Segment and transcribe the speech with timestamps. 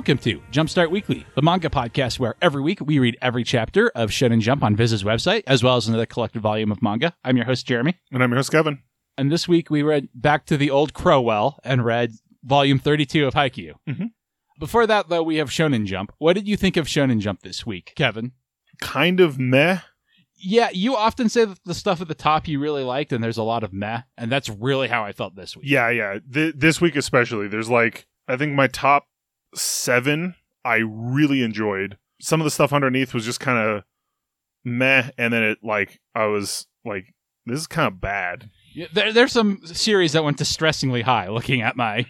[0.00, 4.08] Welcome to Jumpstart Weekly, the manga podcast where every week we read every chapter of
[4.08, 7.14] Shonen Jump on Viz's website, as well as another collected volume of manga.
[7.22, 7.98] I'm your host, Jeremy.
[8.10, 8.78] And I'm your host, Kevin.
[9.18, 13.34] And this week we read back to the old Crowell and read volume 32 of
[13.34, 13.74] Haikyuu.
[13.86, 14.12] Mhm.
[14.58, 16.14] Before that, though, we have Shonen Jump.
[16.16, 18.32] What did you think of Shonen Jump this week, Kevin?
[18.80, 19.80] Kind of meh.
[20.34, 23.36] Yeah, you often say that the stuff at the top you really liked, and there's
[23.36, 25.66] a lot of meh, and that's really how I felt this week.
[25.68, 26.20] Yeah, yeah.
[26.32, 29.04] Th- this week especially, there's like I think my top
[29.54, 30.34] seven
[30.64, 31.96] I really enjoyed.
[32.20, 33.84] Some of the stuff underneath was just kind of
[34.64, 37.14] meh, and then it like I was like,
[37.46, 38.50] this is kind of bad.
[38.74, 42.06] Yeah, There, there's some series that went distressingly high looking at my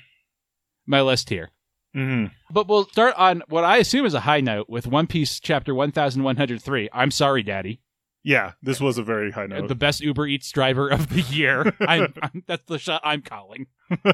[0.87, 1.51] my list here.
[1.95, 5.39] hmm But we'll start on what I assume is a high note with One Piece
[5.41, 6.89] chapter 1103.
[6.93, 7.81] I'm sorry, Daddy.
[8.23, 9.69] Yeah, this was a very high note.
[9.69, 11.75] The best Uber Eats driver of the year.
[11.81, 13.67] I'm, I'm, that's the shot I'm calling.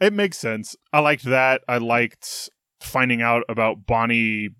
[0.00, 0.76] it makes sense.
[0.92, 1.62] I liked that.
[1.68, 4.50] I liked finding out about Bonnie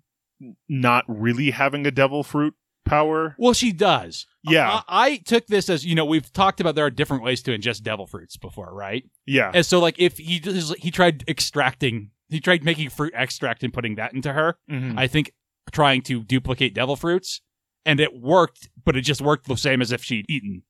[0.67, 2.53] not really having a devil fruit
[2.85, 3.35] power.
[3.37, 4.25] Well, she does.
[4.43, 7.41] Yeah, I, I took this as, you know, we've talked about there are different ways
[7.43, 9.03] to ingest devil fruits before, right?
[9.25, 13.63] yeah, And so, like, if he just, he tried extracting, he tried making fruit extract
[13.63, 14.97] and putting that into her, Mhm.
[14.97, 15.33] I think
[15.71, 17.41] trying to duplicate devil fruits,
[17.85, 20.63] and it worked, but it just worked the same as if she'd eaten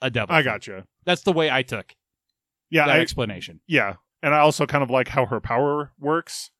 [0.00, 0.34] a devil.
[0.34, 0.86] I gotcha.
[1.04, 1.92] That's the way I took
[2.74, 3.60] Yeah, that I, explanation.
[3.66, 6.50] yeah, and I also kind of like how her power works.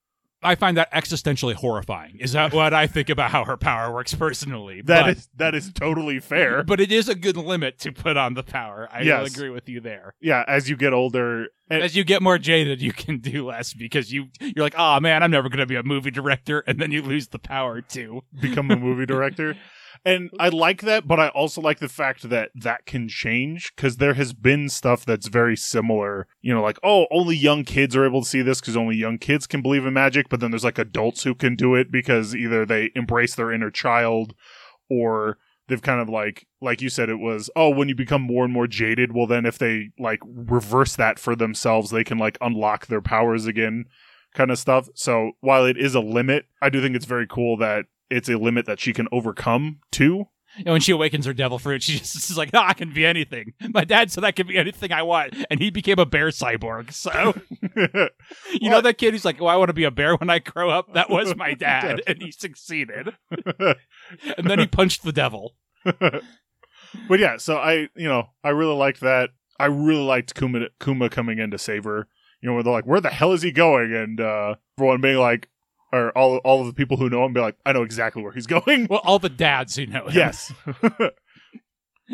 [0.47, 2.19] I find that existentially horrifying.
[2.20, 4.83] Is that what I think about how her power works personally?
[4.83, 6.63] That but, is that is totally fair.
[6.63, 8.86] but it is a good limit to put on the power.
[8.92, 9.35] I will Yes.
[9.35, 10.14] agree with you there.
[10.20, 13.73] yeah, as you get older, and, As you get more jaded, you can do less
[13.73, 16.79] because you you're like, oh man, I'm never going to be a movie director, and
[16.79, 19.57] then you lose the power to become a movie director.
[20.05, 23.97] And I like that, but I also like the fact that that can change because
[23.97, 26.27] there has been stuff that's very similar.
[26.42, 29.17] You know, like, oh, only young kids are able to see this because only young
[29.17, 32.37] kids can believe in magic, but then there's like adults who can do it because
[32.37, 34.35] either they embrace their inner child
[34.91, 35.39] or
[35.69, 38.53] they've kind of like, like you said, it was, oh, when you become more and
[38.53, 42.86] more jaded, well, then if they like reverse that for themselves, they can like unlock
[42.86, 43.86] their powers again
[44.35, 44.89] kind of stuff.
[44.95, 48.37] So while it is a limit, I do think it's very cool that it's a
[48.37, 50.27] limit that she can overcome too.
[50.59, 53.05] And when she awakens her devil fruit, she just is like, oh, I can be
[53.05, 53.55] anything.
[53.70, 56.92] My dad said I can be anything I want, and he became a bear cyborg.
[56.92, 57.35] So
[58.53, 60.39] you know that kid who's like, oh, I want to be a bear when I
[60.39, 60.95] grow up.
[60.95, 63.15] That was my dad, and he succeeded.
[64.36, 65.57] And then he punched the devil.
[65.85, 69.31] but yeah, so I, you know, I really liked that.
[69.59, 72.09] I really liked Kuma, Kuma coming in to save her.
[72.41, 75.17] You know, where they're like, "Where the hell is he going?" And uh, everyone being
[75.17, 75.48] like,
[75.94, 78.32] or all all of the people who know him be like, "I know exactly where
[78.32, 80.14] he's going." Well, all the dads who know him.
[80.16, 80.52] yes.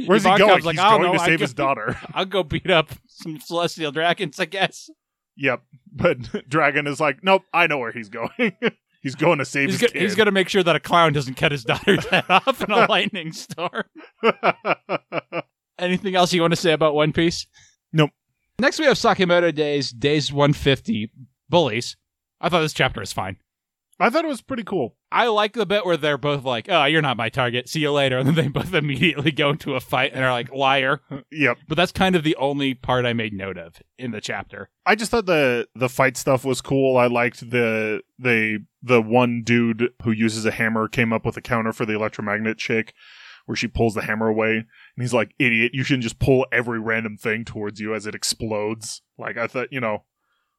[0.06, 0.62] Where's he going?
[0.62, 1.98] like, he's going know, to save go- his daughter.
[2.14, 4.88] I'll go beat up some celestial dragons, I guess.
[5.36, 5.62] yep.
[5.92, 8.30] But Dragon is like, "Nope, I know where he's going.
[9.02, 11.34] he's going to save He's, his go- he's gonna make sure that a clown doesn't
[11.34, 13.82] cut his daughter's head off in a lightning storm.
[15.78, 17.46] Anything else you want to say about One Piece?
[17.92, 18.10] Nope.
[18.58, 21.10] Next, we have Sakamoto Days, Days 150,
[21.48, 21.96] Bullies.
[22.40, 23.38] I thought this chapter was fine.
[24.00, 24.96] I thought it was pretty cool.
[25.12, 27.68] I like the bit where they're both like, oh, you're not my target.
[27.68, 28.18] See you later.
[28.20, 31.00] And then they both immediately go into a fight and are like, liar.
[31.32, 31.58] Yep.
[31.68, 34.68] But that's kind of the only part I made note of in the chapter.
[34.84, 36.96] I just thought the the fight stuff was cool.
[36.96, 41.42] I liked the the the one dude who uses a hammer came up with a
[41.42, 42.94] counter for the electromagnet chick
[43.46, 44.66] where she pulls the hammer away and
[44.98, 49.02] he's like, "Idiot, you shouldn't just pull every random thing towards you as it explodes."
[49.18, 50.04] Like I thought, you know.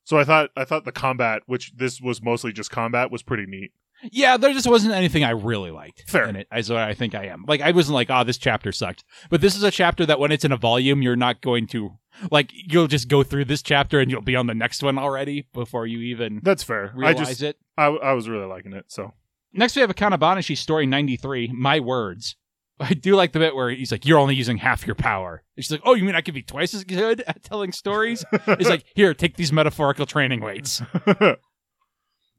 [0.03, 3.45] So I thought I thought the combat, which this was mostly just combat, was pretty
[3.45, 3.71] neat.
[4.11, 6.27] Yeah, there just wasn't anything I really liked Fair.
[6.27, 6.47] in it.
[6.49, 7.45] What I think I am.
[7.47, 9.03] Like I wasn't like, oh, this chapter sucked.
[9.29, 11.91] But this is a chapter that when it's in a volume, you're not going to
[12.31, 15.47] like you'll just go through this chapter and you'll be on the next one already
[15.53, 16.93] before you even That's fair.
[16.95, 17.57] I realize just it.
[17.77, 18.85] I, I was really liking it.
[18.87, 19.13] So
[19.53, 22.37] Next we have Akane-banashi story 93, My Words.
[22.89, 25.43] I do like the bit where he's like, You're only using half your power.
[25.55, 28.25] And she's like, Oh, you mean I could be twice as good at telling stories?
[28.57, 30.81] He's like, Here, take these metaphorical training weights.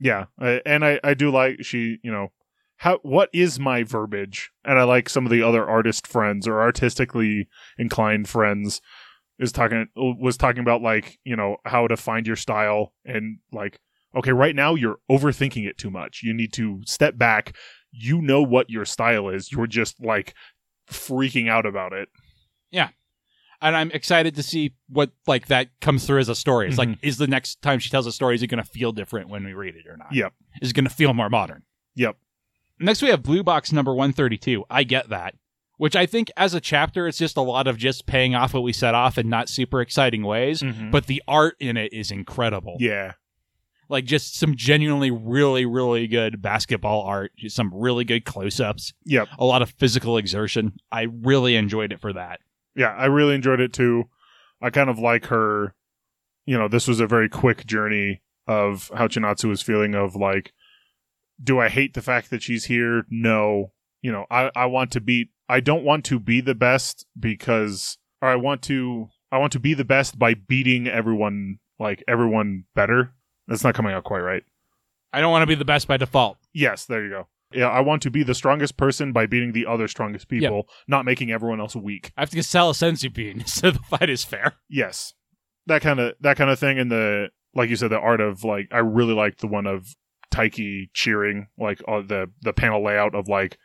[0.00, 2.28] yeah, I, and I I do like she you know
[2.76, 6.60] how what is my verbiage, and I like some of the other artist friends or
[6.60, 7.48] artistically
[7.78, 8.80] inclined friends
[9.38, 13.78] is talking was talking about like you know how to find your style and like
[14.16, 17.56] okay right now you're overthinking it too much you need to step back
[17.92, 20.34] you know what your style is you're just like
[20.90, 22.08] freaking out about it
[22.70, 22.88] Yeah.
[23.60, 26.66] And I'm excited to see what like that comes through as a story.
[26.68, 26.98] It's like, Mhm.
[27.02, 29.52] is the next time she tells a story, is it gonna feel different when we
[29.52, 30.12] read it or not?
[30.12, 30.32] Yep.
[30.60, 31.62] Is it gonna feel more modern?
[31.94, 32.16] Yep.
[32.80, 34.64] Next we have Blue Box number 132.
[34.68, 35.36] I get that.
[35.76, 38.62] Which I think as a chapter, it's just a lot of just paying off what
[38.64, 40.62] we set off in not super exciting ways.
[40.62, 40.90] Mhm.
[40.90, 42.76] But the art in it is incredible.
[42.80, 43.12] yeah
[43.92, 49.28] Like just some genuinely really really good basketball art, some really good close-ups, Yep.
[49.38, 50.72] a lot of physical exertion.
[50.90, 52.40] I really enjoyed it for that.
[52.74, 54.04] Yeah, I really enjoyed it too.
[54.62, 55.74] I kind of like her.
[56.46, 60.52] You know, this was a very quick journey of how Chinatsu was feeling of like,
[61.42, 63.04] do I hate the fact that she's here?
[63.10, 63.72] No.
[64.00, 67.98] You know, I, I want to be, I don't want to be the best because,
[68.20, 72.64] or I want to, I want to be the best by beating everyone, like everyone
[72.74, 73.12] better.
[73.48, 74.42] That's not coming out quite right.
[75.12, 76.38] I don't want to be the best by default.
[76.52, 77.28] Yes, there you go.
[77.52, 81.04] Yeah, I want to be the strongest person by beating the other strongest people, not
[81.04, 82.10] making everyone else weak.
[82.16, 84.54] I have to sell a senzu bean so the fight is fair.
[84.70, 85.12] Yes,
[85.66, 86.78] that kind of that kind of thing.
[86.78, 89.94] And the like you said, the art of like I really liked the one of
[90.32, 93.58] Taiki cheering, like uh, the the panel layout of like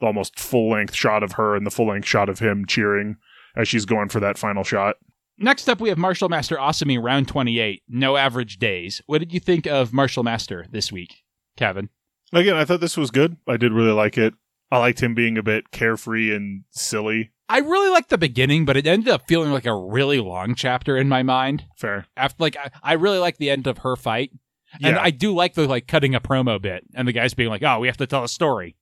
[0.00, 3.16] the almost full length shot of her and the full length shot of him cheering
[3.54, 4.96] as she's going for that final shot.
[5.38, 9.02] Next up, we have Martial Master Asami, round 28, no average days.
[9.06, 11.24] What did you think of Martial Master this week,
[11.56, 11.90] Kevin?
[12.32, 13.36] Again, I thought this was good.
[13.46, 14.34] I did really like it.
[14.70, 17.32] I liked him being a bit carefree and silly.
[17.48, 20.96] I really liked the beginning, but it ended up feeling like a really long chapter
[20.96, 21.64] in my mind.
[21.76, 22.06] Fair.
[22.16, 24.32] After, like, I, I really like the end of her fight,
[24.82, 25.00] and Yeah.
[25.02, 27.78] I do like the like cutting a promo bit, and the guys being like, "Oh,
[27.78, 28.74] we have to tell a story."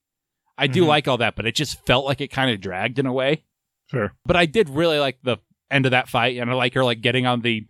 [0.56, 0.86] I do Mhm.
[0.86, 3.44] like all that, but it just felt like it kind of dragged in a way.
[3.90, 4.14] Fair.
[4.24, 5.36] But I did really like the
[5.70, 7.66] end of that fight, and I like her like getting on the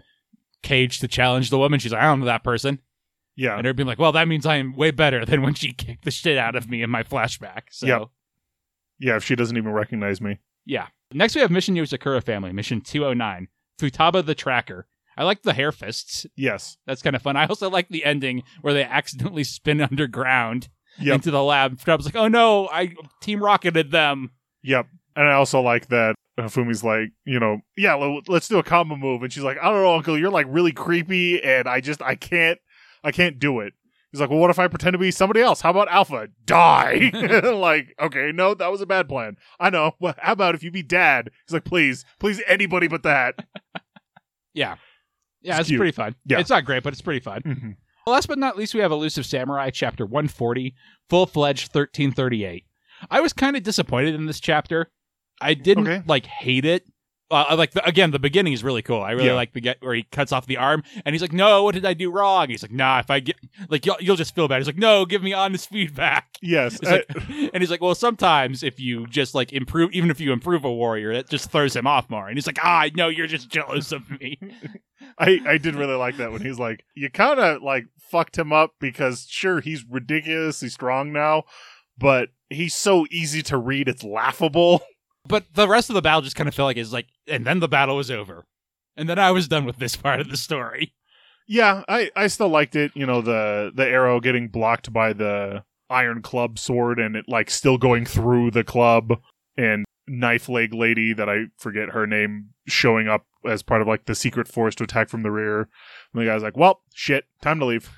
[0.62, 1.78] cage to challenge the woman.
[1.80, 2.78] She's like, "I don't know that person."
[3.36, 3.56] Yeah.
[3.56, 6.04] And her being like, well, that means I am way better than when she kicked
[6.04, 7.62] the shit out of me in my flashback.
[7.72, 8.02] So, Yep.
[9.00, 10.38] Yeah, if she doesn't even recognize me.
[10.64, 10.86] yeah.
[11.12, 13.48] Next, we have Mission Yozakura Family, Mission 209,
[13.80, 14.86] Futaba the Tracker.
[15.16, 16.26] I like the hair fists.
[16.36, 16.76] Yes.
[16.86, 17.36] That's kind of fun.
[17.36, 20.68] I also like the ending where they accidentally spin underground
[21.00, 21.14] Yep.
[21.16, 21.76] into the lab.
[21.78, 24.30] Futaba's like, oh no, I team rocketed them.
[24.62, 24.86] Yep.
[25.16, 26.14] And I also like that
[26.48, 27.94] Fumi's like, you know, yeah,
[28.26, 29.22] let's do a combo move.
[29.22, 32.14] And she's like, I don't know, Uncle, you're like really creepy, and I just, I
[32.16, 32.58] can't,
[33.02, 33.72] I can't do it.
[34.10, 35.60] He's like, well, what if I pretend to be somebody else?
[35.60, 36.28] How about Alpha?
[36.44, 37.10] Die.
[37.52, 39.36] like, okay, no, that was a bad plan.
[39.58, 39.96] I know.
[39.98, 41.30] Well, how about if you be Dad?
[41.46, 43.44] He's like, please, please, anybody but that.
[44.54, 44.76] Yeah.
[45.42, 46.14] Yeah, It's it's, pretty fun.
[46.24, 46.38] Yeah.
[46.38, 47.42] It's not great, but it's pretty fun.
[47.42, 47.70] Mm-hmm.
[48.06, 50.76] Last but not least, we have Elusive Samurai, chapter 140,
[51.10, 52.64] full fledged 1338.
[53.10, 54.92] I was kind of disappointed in this chapter.
[55.40, 56.02] I didn't Okay.
[56.06, 56.86] like hate it.
[57.30, 59.00] Uh, like the, again, the beginning is really cool.
[59.00, 59.32] I really Yeah.
[59.34, 61.84] like the get where he cuts off the arm and he's like, "No, what did
[61.86, 63.36] I do wrong?" He's like, "Nah, if I get
[63.70, 66.78] like you'll, you'll just feel bad." He's like, "No, give me honest feedback." Yes.
[66.80, 67.06] It's like,
[67.54, 70.72] and he's like, "Well, sometimes if you just like improve, even if you improve a
[70.72, 73.90] warrior, it just throws him off more." And he's like, "Ah, no, you're just jealous
[73.90, 74.38] of me."
[75.18, 78.52] I, I did really like that when he's like, you kind of like fucked him
[78.52, 81.44] up because sure, he's ridiculously strong now,
[81.98, 84.82] but he's so easy to read, it's laughable.
[85.26, 87.60] But the rest of the battle just kind of felt like it's like, and then
[87.60, 88.44] the battle was over,
[88.96, 90.92] and then I was done with this part of the story.
[91.46, 92.92] Yeah, I, I still liked it.
[92.94, 97.50] You know, the the arrow getting blocked by the iron club sword and it like
[97.50, 99.12] still going through the club
[99.56, 104.06] and knife leg lady that I forget her name showing up as part of like
[104.06, 105.68] the secret force to attack from the rear.
[106.12, 107.90] And the guy's like, Well, shit, time to leave.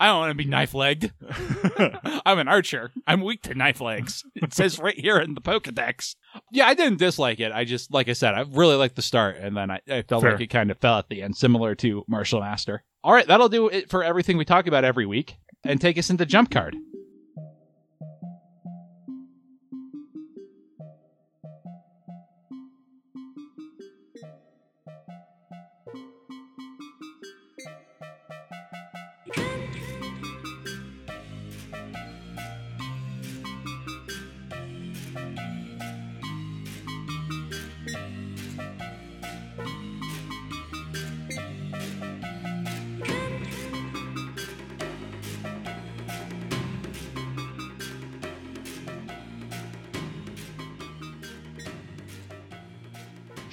[0.00, 1.12] I don't want to be knife legged.
[2.26, 2.92] I'm an archer.
[3.06, 4.24] I'm weak to knife legs.
[4.34, 6.16] It says right here in the Pokedex.
[6.50, 7.52] Yeah, I didn't dislike it.
[7.52, 10.22] I just, like I said, I really liked the start, and then I, I felt
[10.22, 10.32] Fair.
[10.32, 12.84] like it kind of fell at the end, similar to Martial Master.
[13.04, 16.10] All right, that'll do it for everything we talk about every week, and take us
[16.10, 16.76] into Jump Card.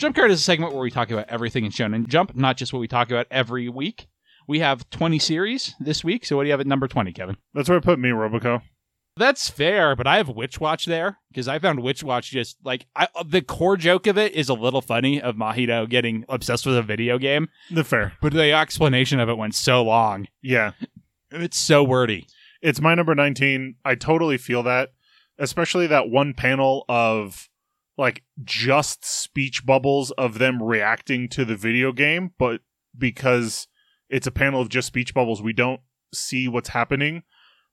[0.09, 2.73] Jump Card is a segment where we talk about everything in Shonen Jump, not just
[2.73, 4.07] what we talk about every week.
[4.47, 7.37] We have 20 series this week, so what do you have at number 20, Kevin?
[7.53, 8.63] That's where I put me, Roboco.
[9.17, 12.87] That's fair, but I have Witch Watch there because I found Witch Watch just like
[12.95, 16.75] I, the core joke of it is a little funny of Mahito getting obsessed with
[16.75, 18.13] a video game, The fair.
[18.19, 20.27] but the explanation of it went so long.
[20.41, 20.71] Yeah.
[21.29, 22.25] It's so wordy.
[22.63, 23.75] It's my number 19.
[23.85, 24.89] I totally feel that,
[25.37, 27.45] especially that one panel of
[27.99, 32.61] like just speech bubbles of them reacting to the video game, but
[32.97, 33.67] because
[34.09, 35.81] it's a panel of just speech bubbles, we don't
[36.13, 37.23] see what's happening.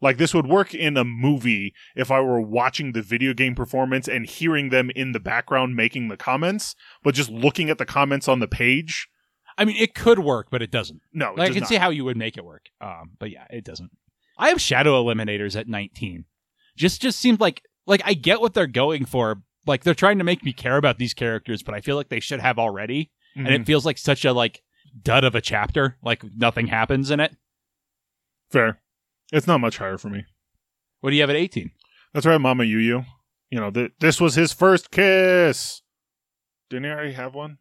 [0.03, 4.09] Like this would work in a movie if I were watching the video game performance
[4.09, 8.29] and hearing them in the background making the comments, but just looking at the comments
[8.29, 9.09] on the page.
[9.57, 11.01] I mean, it could work, but it doesn't.
[11.15, 11.69] No, it Like, I can not.
[11.69, 12.67] see how you would make it work.
[12.81, 13.91] Um, but yeah, it doesn't.
[14.37, 16.27] I have Shadow Eliminators at 19.
[16.77, 19.41] Just just seems like like I get what they're going for.
[19.67, 22.21] Like they're trying to make me care about these characters, but I feel like they
[22.21, 23.11] should have already.
[23.35, 23.61] And Mhm.
[23.61, 24.63] it feels like such a like
[25.03, 25.97] dud of a chapter.
[26.03, 27.37] Like nothing happens in it.
[28.51, 28.81] fair.
[29.33, 30.25] It's not much higher for me.
[31.01, 31.73] What do you have at 18?
[32.15, 33.05] That's right, Mama Yu Yu.
[33.51, 35.83] You know, th- this was his first kiss.
[36.71, 37.59] Didn't he already have one?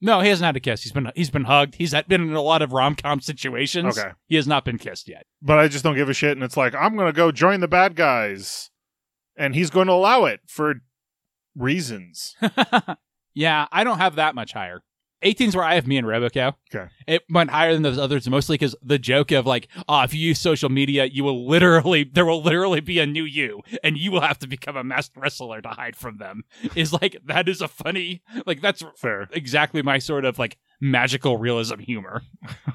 [0.00, 0.82] No, he hasn't had a kiss.
[0.82, 1.76] He's been he's been hugged.
[1.76, 3.98] He's been in a lot of rom com situations.
[3.98, 4.10] Okay.
[4.26, 5.26] He has not been kissed yet.
[5.40, 6.32] But I just don't give a shit.
[6.32, 8.70] And it's like, I'm going to go join the bad guys.
[9.38, 10.74] And he's going to allow it for
[11.56, 12.36] reasons.
[13.34, 14.82] yeah, I don't have that much higher.
[15.24, 16.54] 18's where I have me and Roboco.
[16.72, 16.88] Okay.
[17.06, 20.20] It went higher than those others mostly because the joke of like, oh, if you
[20.20, 24.12] use social media, you will literally, there will literally be a new you and you
[24.12, 26.44] will have to become a masked wrestler to hide from them
[26.76, 29.28] is like, that is a funny, like, that's Fair.
[29.32, 32.22] exactly my sort of like magical realism humor.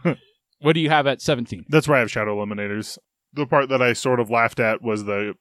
[0.60, 1.66] what do you have at 17?
[1.70, 2.98] That's why I have Shadow Eliminators.
[3.34, 5.36] The part that I sort of laughed at was the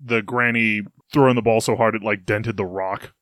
[0.00, 3.12] the granny throwing the ball so hard it like dented the rock.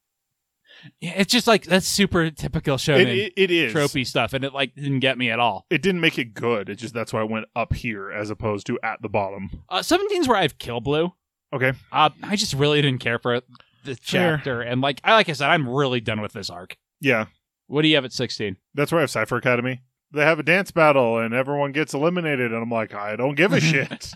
[1.01, 3.73] Yeah, it's just like, that's super typical It, shonen it, it is.
[3.73, 5.67] tropey stuff and it like didn't get me at all.
[5.71, 6.69] It didn't make it good.
[6.69, 9.51] It just that's why I went up here as opposed to at the bottom.
[9.69, 11.13] Uh, 17's where I have Kill Blue.
[11.53, 11.73] Okay.
[11.91, 13.41] Uh, I just really didn't care for
[13.85, 14.37] the Fair.
[14.37, 16.77] chapter, and like I like I said, I'm really done with this arc.
[17.01, 17.27] Yeah.
[17.69, 18.57] What do you have at 16?
[18.75, 19.81] That's where I have Cipher Academy.
[20.13, 23.53] They have a dance battle and everyone gets eliminated, and I'm like, I don't give
[23.53, 24.13] a shit.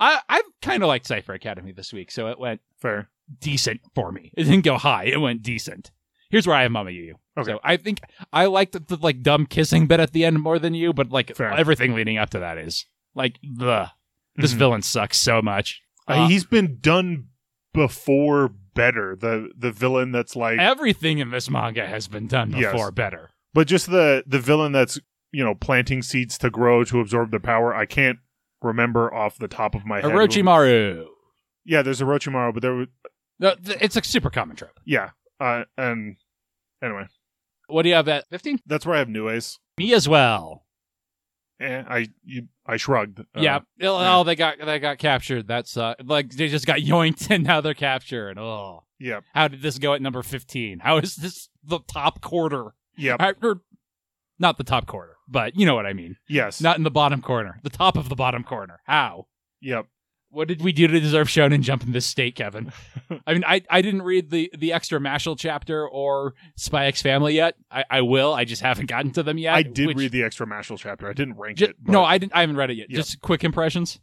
[0.00, 3.08] I I kind of liked Cipher Academy this week, so it went Fair.
[3.40, 4.30] decent for me.
[4.36, 5.90] It didn't go high; it went decent.
[6.30, 7.14] Here's where I have Mama Yu.
[7.38, 7.52] Okay.
[7.52, 8.00] So I think
[8.32, 11.10] I liked the, the like dumb kissing bit at the end more than you, but
[11.10, 11.52] like Fair.
[11.52, 13.90] everything leading up to that is like the
[14.36, 14.58] this Mhm.
[14.58, 15.82] villain sucks so much.
[16.06, 17.28] Uh, Uh, he's been done
[17.72, 19.16] before better.
[19.16, 22.72] The the villain that's like, everything in this manga has been done Yes.
[22.72, 23.30] before better.
[23.54, 24.98] but just the the villain that's
[25.32, 27.74] you know planting seeds to grow to absorb the power.
[27.74, 28.18] I can't
[28.62, 30.10] remember off the top of my head.
[30.10, 31.06] Orochimaru.
[31.64, 32.88] Yeah, there's Orochimaru, but there was
[33.38, 34.80] No, th- It's a super common trope.
[34.84, 35.10] yeah,
[35.40, 36.16] uh, and
[36.82, 37.06] anyway,
[37.68, 38.60] What do you have at 15?
[38.66, 39.58] that's where I have Nue's.
[39.78, 40.64] Me as well.
[41.60, 43.18] Eh, I you, I shrugged.
[43.20, 43.58] Uh, yeah.
[43.82, 44.22] Oh, yeah.
[44.22, 45.48] they got they got captured.
[45.48, 48.38] That's uh, like they just got yoinked and now they're captured.
[48.38, 50.78] Oh, yeah, how did this go at number 15?
[50.78, 52.74] How is this the top quarter?
[52.96, 53.16] yeah,
[54.38, 56.16] not the top quarter, but you know what I mean.
[56.28, 57.60] yes, Not in the bottom corner.
[57.62, 58.80] The top of the bottom corner.
[58.84, 59.26] How?
[59.60, 59.86] yep.
[60.30, 62.70] What did we do to deserve Shonen Jump in this state, Kevin?
[63.26, 67.34] I mean, I, I didn't read the, the extra Mashle chapter or Spy X Family
[67.34, 67.54] yet.
[67.70, 68.34] I, I will.
[68.34, 69.54] I just haven't gotten to them yet.
[69.54, 71.08] I did which- read the extra Mashle chapter.
[71.08, 71.76] I didn't rank Ju- it.
[71.82, 72.34] but no, I didn't.
[72.34, 72.90] I haven't read it yet.
[72.90, 72.96] Yeah.
[72.96, 74.00] Just quick impressions.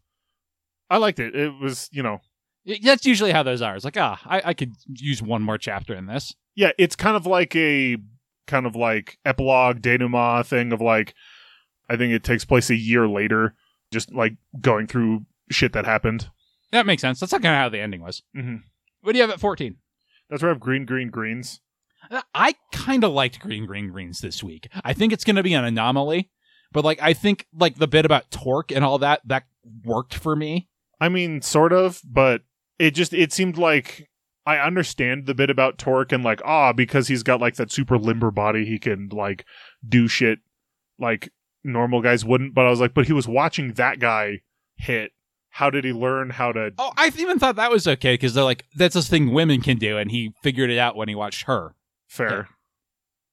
[0.90, 1.36] I liked it.
[1.36, 2.22] It was you know
[2.66, 3.76] Y- That's usually how those are.
[3.76, 6.34] It's like, ah, I, I could use one more chapter in this.
[6.56, 7.98] yeah, it's kind of like a
[8.48, 11.14] kind of like epilogue denouement thing of like
[11.90, 13.56] I think it takes place a year later,
[13.92, 16.30] just like going through shit that happened.
[16.72, 17.20] That makes sense.
[17.20, 18.24] That's not kind of how the ending was.
[18.34, 18.58] hmm
[19.02, 19.76] What do you have at 14?
[20.30, 21.62] That's where I have green, green, greens.
[22.10, 24.68] Uh, I kind of liked Green Green Greens this week.
[24.84, 26.30] I think it's going to be an anomaly,
[26.72, 29.44] but like I think like the bit about Torque and all that that
[29.84, 30.68] worked for me.
[31.00, 32.42] I mean, sort of, but
[32.80, 34.10] it just it seemed like
[34.46, 37.98] I understand the bit about Torque and like ah because he's got like that super
[37.98, 39.46] limber body, he can like
[39.88, 40.40] do shit
[41.00, 41.30] like
[41.64, 42.54] normal guys wouldn't.
[42.54, 44.42] But I was like, but he was watching that guy
[44.78, 45.12] hit.
[45.50, 46.74] How did he learn how to?
[46.78, 49.78] Oh, I even thought that was okay because they're like that's a thing women can
[49.78, 51.76] do, and he figured it out when he watched her.
[52.08, 52.50] Fair,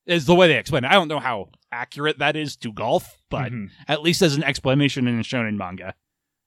[0.06, 0.88] Is the way they explain it.
[0.90, 3.70] I don't know how accurate that is to golf, but Mhm.
[3.88, 5.94] at least as an explanation in a shonen manga,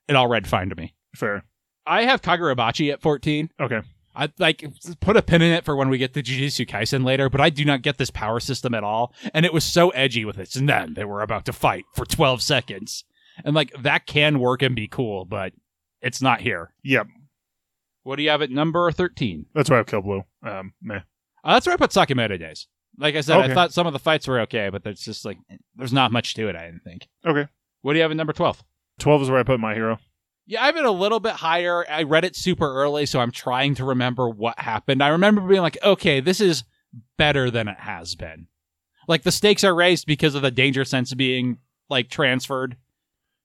[0.08, 0.94] it all read fine to me.
[1.16, 1.46] fair.
[1.86, 3.50] I have Kagurabachi at 14.
[3.60, 3.82] Okay,
[4.16, 4.64] I like
[5.02, 7.50] put a pin in it for when we get to Jujutsu Kaisen later, but I
[7.50, 9.14] do not get this power system at all.
[9.34, 10.56] And it was so edgy with it.
[10.56, 13.04] And then they were about to fight for 12 seconds.
[13.44, 15.54] And like that can work and be cool, but
[16.02, 16.74] it's not here.
[16.84, 17.08] yep.
[18.04, 19.48] What do you have at number 13?
[19.56, 20.24] That's why I have Kill Blue.
[20.44, 21.00] Um, meh.
[21.44, 22.68] Uh, that's where I put Sakamoto Days.
[23.00, 25.38] Like I said, I thought some of the fights were okay, but there's just like
[25.76, 26.56] there's not much to it.
[26.56, 27.08] I didn't think.
[27.26, 27.48] Okay,
[27.82, 28.64] What do you have at number 12?
[29.00, 29.98] twelve is where I put My Hero.
[30.48, 31.86] Yeah, I have it a little bit higher.
[31.90, 35.02] I read it super early, so I'm trying to remember what happened.
[35.02, 36.64] I remember being like, okay, this is
[37.18, 38.48] better than it has been.
[39.08, 41.58] Like the stakes are raised because of the danger sense being
[41.90, 42.78] like transferred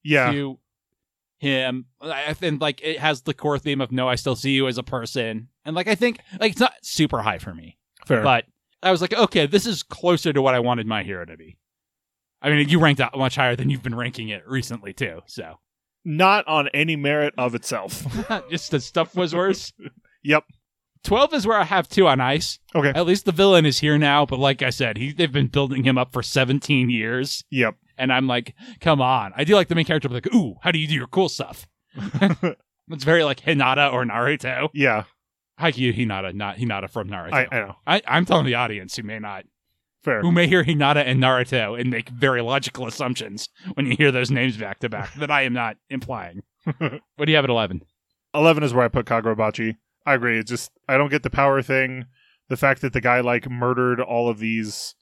[0.03, 0.59] Yeah, to
[1.39, 1.87] him.
[2.01, 4.79] I think like it has the core theme of no, I still see you as
[4.79, 5.49] a person.
[5.65, 7.79] And like I think like it's not super high for me.
[8.07, 8.23] fair.
[8.23, 8.45] But
[8.83, 11.57] I was like, okay, this is closer to what I wanted my hero to be.
[12.43, 15.21] I mean, you ranked out much higher than you've been ranking it recently too.
[15.27, 15.59] So
[16.05, 18.07] Not on any merit of itself.
[18.51, 19.73] just the stuff was worse.
[20.23, 20.45] yep.
[21.05, 22.59] 12 is where I have two on ice.
[22.75, 22.91] Okay.
[22.91, 25.85] At least the villain is here now, but like I said, he, they've been building
[25.85, 27.45] him up for 17 years.
[27.51, 27.77] Yep.
[27.97, 29.33] And I'm like, come on.
[29.37, 31.29] I do like the main character, but like, ooh, how do you do your cool
[31.29, 31.67] stuff?
[31.95, 34.69] it's very like Hinata or Naruto.
[34.75, 35.05] Yeah.
[35.61, 37.33] Haikyuu Hinata, not Hinata from Naruto.
[37.33, 37.77] I, I know.
[37.87, 39.45] I, I'm telling the audience who may not,
[40.03, 40.23] Fair.
[40.23, 44.31] who may hear Hinata and Naruto and make very logical assumptions when you hear those
[44.31, 46.43] names back to back that I am not implying.
[46.79, 47.83] what do you have at 11?
[48.35, 49.77] 11 is where I put Kagurabachi.
[50.07, 50.39] I agree.
[50.39, 52.07] It's just, I don't get the power thing.
[52.49, 54.95] The fact that the guy, like, murdered all of these.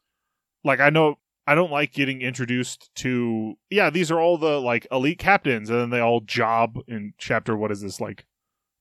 [0.65, 4.87] Like, I know, I don't like getting introduced to, yeah, these are all the, like,
[4.91, 8.27] elite captains, and then they all job in chapter, what is this, like,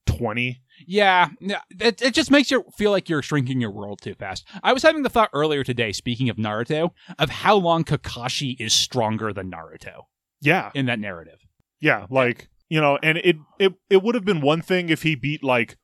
[0.08, 0.62] 20?
[0.88, 4.46] Yeah, it, it just makes you feel like you're shrinking your world too fast.
[4.64, 8.74] I was having the thought earlier today, speaking of Naruto, of how long Kakashi is
[8.74, 10.04] stronger than Naruto
[10.42, 10.72] Yeah.
[10.74, 11.40] in that narrative.
[11.80, 12.06] Yeah.
[12.10, 15.44] Like, you know, and it, it, it would have been one thing if he beat,
[15.44, 15.78] like,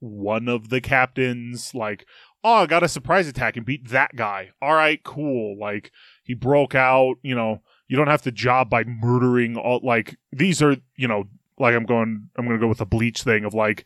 [0.00, 2.06] one of the captains, like,
[2.44, 4.50] oh, I got a surprise attack and beat that guy.
[4.62, 5.58] All right, cool.
[5.58, 5.90] Like,
[6.22, 10.62] he broke out, you know, you don't have to job by murdering all, like, these
[10.62, 11.24] are, you know,
[11.60, 13.84] like I'm going, I'm going to go with the bleach thing of like,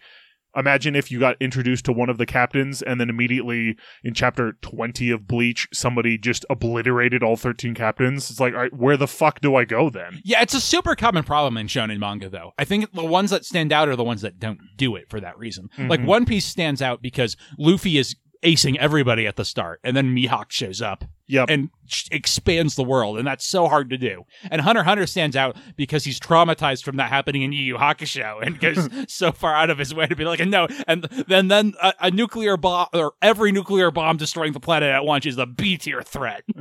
[0.55, 3.75] imagine if you got introduced to one of the captains and then immediately
[4.05, 8.75] in chapter 20 of bleach somebody just obliterated all 13 captains it's like all right,
[8.77, 11.99] where the fuck do i go then Yeah, it's a super common problem in shonen
[11.99, 12.53] manga, though.
[12.59, 15.21] I think the ones that stand out are the ones that don't do it for
[15.21, 15.71] that reason.
[15.79, 16.05] Like Mhm.
[16.05, 20.51] One Piece stands out because Luffy is acing everybody at the start, and then Mihawk
[20.51, 24.25] shows up yep and sh- expands the world, and that's so hard to do.
[24.51, 28.43] And Hunter Hunter stands out because he's traumatized from that happening in Yu Yu Hakusho,
[28.47, 30.67] and goes so far out of his way to be like, no.
[30.87, 35.05] And then then a, a nuclear bomb or every nuclear bomb destroying the planet at
[35.05, 36.43] once is a B tier threat.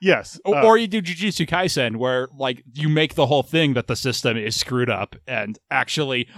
[0.00, 3.74] yes Or, uh, or you do Jujutsu Kaisen, where like you make the whole thing
[3.74, 6.28] that the system is screwed up, and actually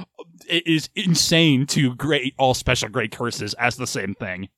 [0.49, 4.49] it is insane to grade all special grade curses as the same thing.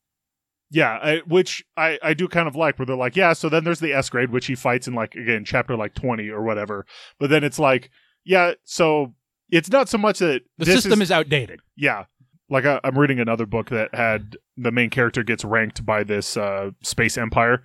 [0.70, 3.62] yeah I, which I, I do kind of like where they're like yeah so then
[3.64, 6.84] there's the s grade which he fights in like again chapter like 20 or whatever
[7.20, 7.90] but then it's like
[8.24, 9.14] yeah so
[9.50, 11.60] it's not so much that The system is, outdated.
[11.76, 12.06] yeah
[12.50, 16.36] like I, i'm reading another book that had the main character gets ranked by this
[16.36, 17.62] uh, space empire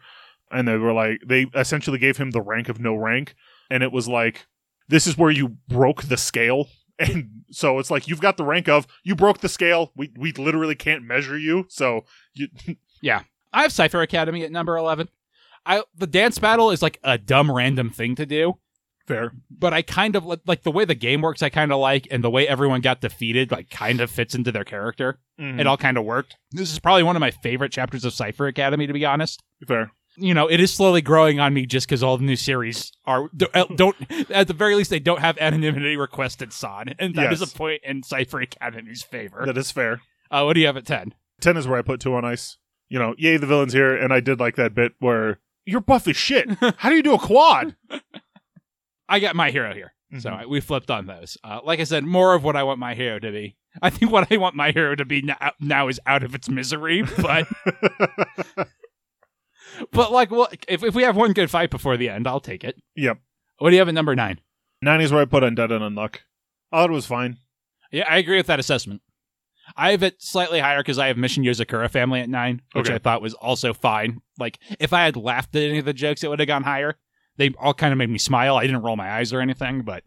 [0.52, 3.36] and they were like they essentially gave him the rank of no rank
[3.70, 4.48] and it was like
[4.90, 6.68] this is where you broke the scale
[7.00, 10.32] and so it's like you've got the rank of you broke the scale we we
[10.34, 12.48] literally can't measure you so you
[13.54, 15.10] I have Cipher Academy at number eleven.
[15.66, 18.58] I the dance battle is like a dumb random thing to do,
[19.08, 21.44] fair but I kind of like the way the game works.
[21.44, 24.52] I kind of like, and the way everyone got defeated like kind of fits into
[24.52, 25.20] their character.
[25.40, 25.60] Mhm.
[25.60, 26.38] It all kind of worked.
[26.52, 29.44] This is probably one of my favorite chapters of Cipher Academy, to be honest.
[29.68, 32.92] fair you know, it is slowly growing on me just because all the new series
[33.06, 33.30] are
[33.76, 33.96] don't
[34.32, 37.54] at the very least they don't have anonymity requested son, and that is Yes.
[37.54, 39.44] a point in Cipher Academy's favor.
[39.46, 41.14] that is fair Uh, what do you have at ten?
[41.42, 42.58] 10 is where i put two on ice
[42.88, 46.08] you know yay the villain's here and i did like that bit where you're buff
[46.08, 47.76] as shit how do you do a quad
[49.10, 50.40] I got my hero here, so Mhm.
[50.42, 51.38] I, we flipped on those.
[51.44, 53.58] Uh, like I said, more of what I want my hero to be.
[53.82, 56.48] I think what I want my hero to be now, now is out of its
[56.48, 57.46] misery, but
[59.92, 62.64] but like, well, if if we have one good fight before the end, I'll take
[62.64, 62.82] it.
[62.96, 63.20] yep
[63.60, 64.40] What do you have at number nine?
[64.84, 66.16] 9 is where i put undead and unluck
[66.72, 67.38] i thought it was fine
[67.92, 69.02] Yeah, I agree with that assessment.
[69.78, 72.96] I have it slightly higher because I have Mission Yozakura family at nine, which Okay.
[72.96, 74.22] I thought was also fine.
[74.40, 76.98] Like, if I had laughed at any of the jokes, it would have gone higher.
[77.38, 78.58] They all kind of made me smile.
[78.58, 80.04] I didn't roll my eyes or anything, but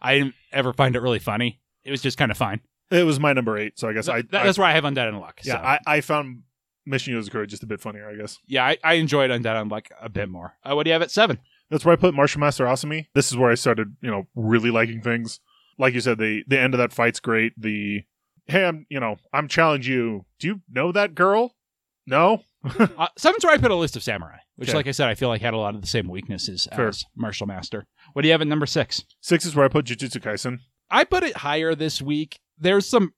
[0.00, 1.60] I didn't ever find it really funny.
[1.84, 2.60] It was just kind of fine.
[2.90, 4.84] It was my number eight, so I guess I, Th- I that's where I have
[4.84, 5.44] Undead Unluck.
[5.44, 5.58] yeah so.
[5.58, 6.42] I, I found
[6.86, 8.38] Mission Yozakura just a bit funnier, I guess.
[8.46, 10.54] yeah, I, I enjoyed Undead Unluck a bit more.
[10.64, 11.38] Uh, what do you have at seven?
[11.70, 13.06] That's where I put Martial Master Asami.
[13.14, 15.40] This is where I started, you know, really liking things.
[15.78, 17.52] Like you said, the the end of that fight's great.
[17.56, 18.02] The
[18.46, 20.26] hey, I'm you know, I'm challenge you.
[20.38, 21.54] Do you know that girl?
[22.06, 22.42] No.
[22.78, 24.76] Uh, seven's where I put Elusive Samurai, which, Okay.
[24.76, 26.88] like I said, I feel like had a lot of the same weaknesses Fair.
[26.88, 27.86] as Martial Master.
[28.12, 29.02] What do you have at number six?
[29.20, 30.60] Six is where I put Jujutsu Kaisen.
[30.88, 32.38] I put it higher this week.
[32.56, 33.14] There's some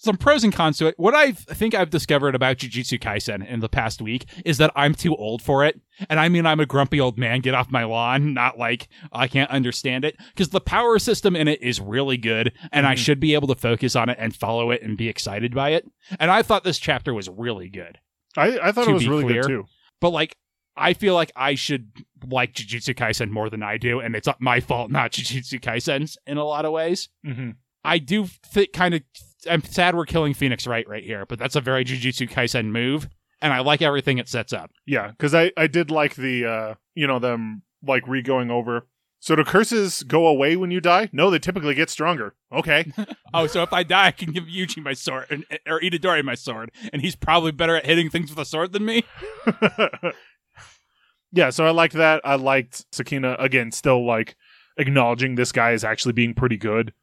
[0.00, 0.94] some pros and cons to it.
[0.96, 4.94] What I think I've discovered about Jujutsu Kaisen in the past week is that I'm
[4.94, 5.80] too old for it.
[6.08, 9.26] And I mean I'm a grumpy old man, get off my lawn, not like I
[9.28, 10.16] can't understand it.
[10.28, 12.98] Because the power system in it is really good, and I Mhm.
[12.98, 15.84] should be able to focus on it and follow it and be excited by it.
[16.20, 17.98] And I thought this chapter was really good.
[18.36, 19.64] I, I thought it was really clear, good too.
[20.00, 20.36] But like
[20.76, 21.90] I feel like I should
[22.24, 26.16] like Jujutsu Kaisen more than I do, and it's not my fault, not Jujutsu Kaisen's
[26.24, 27.08] in a lot of ways.
[27.24, 27.50] hmm
[27.84, 29.02] I do think kind of.
[29.48, 33.08] I'm sad we're killing Phoenix Wright right here, but that's a very Jujutsu Kaisen move,
[33.40, 34.70] and I like everything it sets up.
[34.86, 38.86] Yeah, because I I did like the uh you know them like re going over
[39.20, 41.08] So do curses go away when you die?
[41.12, 42.34] No, they typically get stronger.
[42.52, 42.92] Okay.
[43.34, 46.34] Oh, so if I die, I can give Yuji my sword and, or Itadori my
[46.34, 49.04] sword, and he's probably better at hitting things with a sword than me.
[51.32, 52.22] yeah, so I liked that.
[52.24, 54.34] I liked Sukuna again, still like
[54.78, 56.94] acknowledging this guy is actually being pretty good.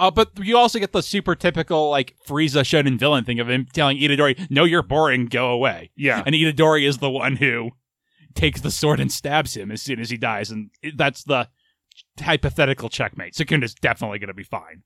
[0.00, 3.66] Uh, but you also get the super typical like Frieza shonen villain thing of him
[3.72, 5.26] telling Itadori, "No, you're boring.
[5.26, 6.22] Go away." Yeah.
[6.24, 7.70] And Itadori is the one who
[8.34, 11.48] takes the sword and stabs him as soon as he dies, and that's the
[12.18, 13.34] hypothetical checkmate.
[13.34, 14.82] Sukuna's definitely going to be fine.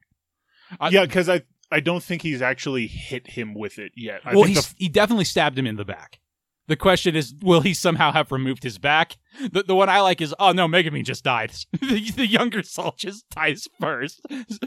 [0.80, 4.20] I- yeah, because I I don't think he's actually hit him with it yet.
[4.24, 6.20] I well, the, he definitely stabbed him in the back.
[6.66, 9.16] The question is, will he somehow have removed his back?
[9.52, 11.52] The, the one I like is, oh no, Megumi just died.
[11.72, 14.20] the, the younger soul just dies first.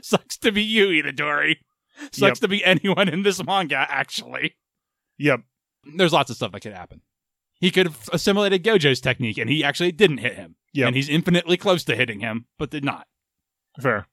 [0.03, 1.55] Sucks to be you, Itadori.
[2.11, 2.33] Sucks Yep.
[2.35, 4.55] to be anyone in this manga, actually.
[5.17, 5.41] yep.
[5.95, 7.01] There's lots of stuff that could happen.
[7.59, 10.55] He could have assimilated Gojo's technique, and he actually didn't hit him.
[10.73, 10.87] Yep.
[10.87, 13.07] And he's infinitely close to hitting him, but did not.
[13.81, 14.05] Fair.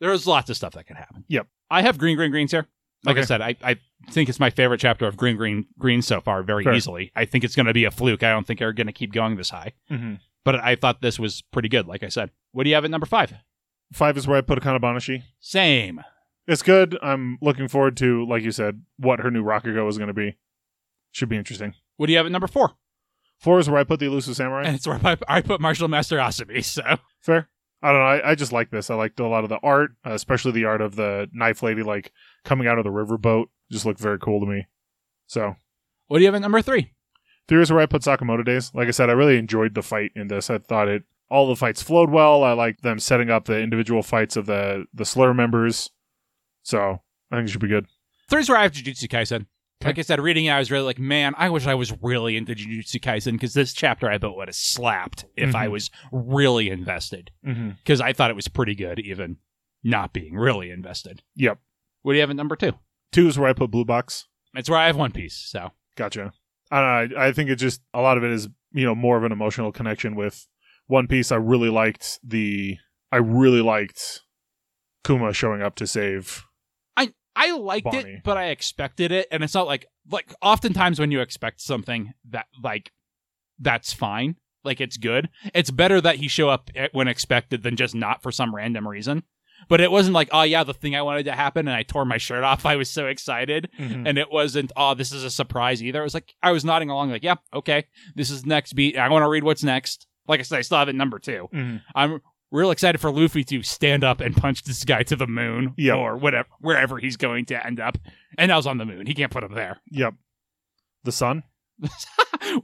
[0.00, 1.24] There's lots of stuff that could happen.
[1.28, 1.48] Yep.
[1.70, 2.68] I have green, green, greens here.
[3.04, 3.76] Like I said, I, I
[4.10, 6.74] think it's my favorite chapter of green, green, green so far, very Fair.
[6.74, 7.10] easily.
[7.16, 8.22] I think it's going to be a fluke.
[8.22, 9.72] I don't think they're going to keep going this high.
[9.88, 12.30] hmm But I thought this was pretty good, like I said.
[12.52, 13.34] What do you have at number five?
[13.92, 15.22] Five is where I put Akane-banashi.
[15.40, 16.02] Same.
[16.46, 16.96] It's good.
[17.02, 20.38] I'm looking forward to, like you said, what her new Rakugo is going to be.
[21.12, 21.74] Should be interesting.
[21.96, 22.72] What do you have at number four?
[23.38, 24.64] Four is where I put the Elusive Samurai.
[24.64, 26.64] And it's where I, I put Martial Master Asabi.
[26.64, 26.82] So
[27.20, 27.48] Fair.
[27.82, 28.06] I don't know.
[28.06, 28.90] I, I just like this.
[28.90, 31.82] I liked a lot of the art, uh, especially the art of the knife lady,
[31.82, 32.12] like
[32.44, 33.46] coming out of the riverboat.
[33.70, 34.66] Just looked very cool to me.
[35.26, 35.56] So
[36.06, 36.92] what do you have at number three?
[37.48, 38.70] three is where I put Sakamoto Days.
[38.74, 40.50] Like I said, I really enjoyed the fight in this.
[40.50, 42.44] I thought it all the fights flowed well.
[42.44, 45.90] I liked them setting up the individual fights of the the slur members.
[46.62, 47.86] So I think it should be good.
[48.28, 49.46] Three's where I have Jujutsu Kaisen.
[49.84, 52.36] Like I said, reading it, I was really like, man, I wish I was really
[52.36, 55.70] into Jujutsu Kaisen because this chapter I bet would have slapped if I Mhm.
[55.72, 57.30] was really invested.
[57.46, 57.70] Mm-hmm.
[57.82, 59.36] Because I thought it was pretty good, even
[59.84, 61.22] not being really invested.
[61.36, 61.58] Yep.
[62.02, 62.72] What do you have at number two?
[63.12, 64.26] Two is where I put Blue Box.
[64.54, 65.34] It's where I have One Piece.
[65.36, 66.32] So Gotcha.
[66.70, 67.18] I don't know.
[67.18, 69.32] I, I think it just a lot of it is you know more of an
[69.32, 70.46] emotional connection with
[70.86, 71.30] One Piece.
[71.30, 72.78] I really liked the.
[73.10, 74.20] I really liked
[75.04, 76.44] Kuma showing up to save.
[77.34, 77.98] I liked Bonnie.
[78.14, 82.12] it, but I expected it, and it's not like like oftentimes when you expect something
[82.30, 82.92] that like
[83.58, 85.28] that's fine, like it's good.
[85.54, 89.22] It's better that he show up when expected than just not for some random reason.
[89.68, 92.04] But it wasn't like, oh yeah, the thing I wanted to happen, and I tore
[92.04, 92.66] my shirt off.
[92.66, 94.08] I was so excited, Mhm.
[94.08, 96.00] and it wasn't, oh, this is a surprise either.
[96.00, 97.84] It was like I was nodding along, like, yeah, okay,
[98.16, 98.98] this is next beat.
[98.98, 100.06] I want to read what's next.
[100.26, 101.48] Like I said, I still have it number two.
[101.52, 101.80] Mhm.
[101.94, 102.20] I'm
[102.52, 105.96] real excited for Luffy to stand up and punch this guy to the moon Yep.
[105.96, 107.98] or whatever, wherever he's going to end up.
[108.38, 109.06] And I was on the moon.
[109.06, 109.80] He can't put him there.
[109.90, 110.14] Yep.
[111.04, 111.42] The sun.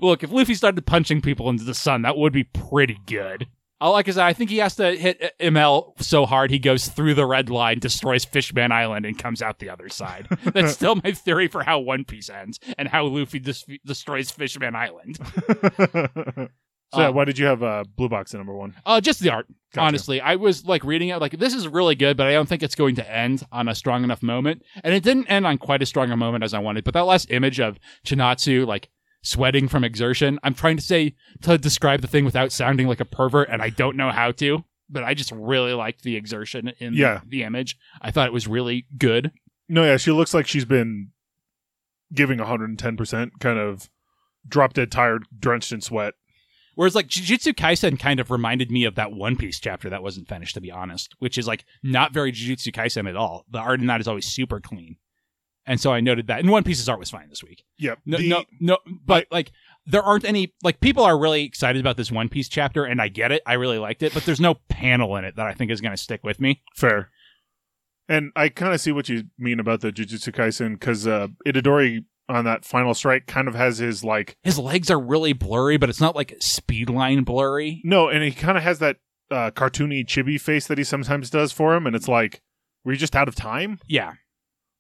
[0.01, 3.47] Look, if Luffy started punching people into the sun, that would be pretty good.
[3.81, 6.89] Uh, Like I said, I think he has to hit ML so hard he goes
[6.89, 10.27] through the red line, destroys Fishman Island, and comes out the other side.
[10.45, 14.75] That's still my theory for how One Piece ends and how Luffy dis- destroys Fishman
[14.77, 15.19] Island.
[16.95, 18.75] so yeah, Um, why did you have uh, Blue Box at number one?
[18.87, 19.47] Uh, just the art.
[19.75, 19.87] Gotcha.
[19.87, 22.63] Honestly, I was like reading it, like this is really good, but I don't think
[22.63, 24.63] it's going to end on a strong enough moment.
[24.83, 26.85] And it didn't end on quite as strong a moment as I wanted.
[26.85, 28.89] But that last image of Chinatsu like
[29.23, 33.05] sweating from exertion, I'm trying to say to describe the thing without sounding like a
[33.05, 34.65] pervert, and I don't know how to.
[34.89, 37.77] But I just really liked the exertion in the- the, image.
[38.01, 39.33] I thought it was really good.
[39.69, 41.11] No, yeah, she looks like she's been
[42.15, 43.91] giving 110%, kind of
[44.47, 46.15] drop dead tired, drenched in sweat.
[46.79, 50.29] Whereas like Jujutsu Kaisen kind of reminded me of that One Piece chapter that wasn't
[50.29, 53.45] finished, to be honest, which is like not very Jujutsu Kaisen at all.
[53.51, 54.95] The art in that is always super clean.
[55.67, 56.39] And so I noted that.
[56.39, 57.65] And One Piece's art was fine this week.
[57.79, 57.99] Yep.
[58.07, 59.51] No, The- no, no, but like
[59.87, 63.09] there aren't any like people are really excited about this One Piece chapter, and I
[63.09, 63.43] get it.
[63.45, 65.97] I really liked it, but there's no panel in it that I think is going
[65.97, 66.63] to stick with me.
[66.77, 67.11] Fair.
[68.09, 72.05] And I kind of see what you mean about the Jujutsu Kaisen because uh, Itadori
[72.29, 75.89] on that final strike kind of has his like His legs are really blurry, but
[75.89, 77.81] it's not like speed line blurry.
[77.85, 78.97] no, and he kind of has that
[79.31, 82.43] uh, cartoony chibi face that he sometimes does for him, and it's like,
[82.85, 83.79] were you just out of time?
[83.87, 84.15] Yeah,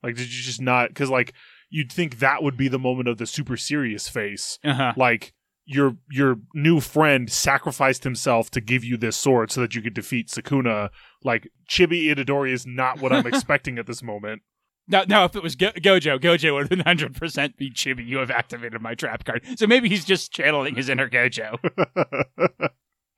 [0.02, 0.88] Like, did you just not?
[0.88, 1.32] Because like
[1.70, 4.94] you'd think that would be the moment of the super serious face, uh-huh.
[4.96, 5.32] like.
[5.70, 9.92] Your your new friend sacrificed himself to give you this sword so that you could
[9.92, 10.88] defeat Sukuna.
[11.22, 14.40] Like Chibi Itadori is not what I'm expecting at this moment.
[14.88, 18.06] Now, now, if it was Go- Gojo, Gojo would 100% be Chibi.
[18.06, 19.42] You have activated my trap card.
[19.56, 21.58] So maybe he's just channeling his inner Gojo.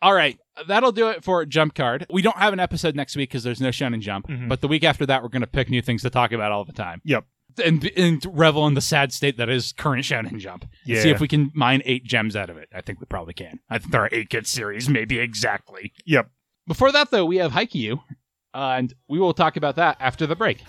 [0.03, 2.07] All right, that'll do it for Jump Card.
[2.11, 4.29] We don't have an episode next week because there's no Shonen Jump.
[4.29, 4.49] Mhm.
[4.49, 6.65] But the week after that, we're going to pick new things to talk about all
[6.65, 7.03] the time.
[7.05, 7.25] Yep.
[7.63, 10.65] And, and revel in the sad state that is current Shonen Jump.
[10.87, 11.03] Yeah.
[11.03, 12.69] See if we can mine eight gems out of it.
[12.75, 13.59] I think we probably can.
[13.69, 15.93] I think there are eight good series, maybe exactly.
[16.07, 16.31] Yep.
[16.67, 17.99] Before that, though, we have Haikyuu,
[18.55, 20.63] uh, and we will talk about that after the break.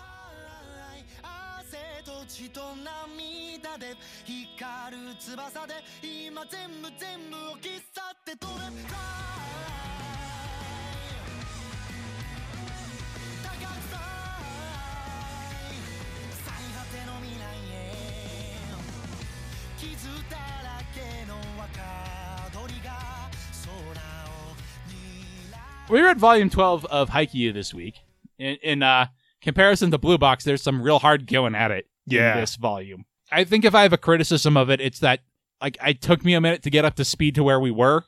[2.30, 8.94] 汗と血と涙で光る翼で今全部全部を切っ去って取れ Fly
[13.42, 13.98] 高く Fly
[16.44, 17.74] 最果ての未来へ
[19.76, 21.74] 傷だらけの若
[22.52, 23.28] 鳥が
[23.64, 23.74] 空
[24.30, 24.54] を
[24.88, 28.02] 睨 We read volume 12 of Haikyuu this week.
[28.38, 29.06] In, in uh,
[29.40, 32.33] comparison to Blue Box, there's some real hard going at it Yeah.
[32.35, 33.05] in this volume.
[33.31, 35.21] I think if I have a criticism of it, it's that
[35.61, 38.03] like it took me a minute to get up to speed to where we were